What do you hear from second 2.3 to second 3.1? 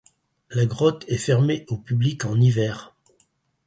hiver.